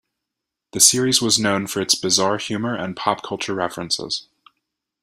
The 0.71 0.79
series 0.79 1.21
was 1.21 1.37
known 1.37 1.67
for 1.67 1.79
its 1.79 1.93
bizarre 1.93 2.39
humor 2.39 2.73
and 2.75 2.95
pop-culture 2.95 3.53
references. 3.53 4.27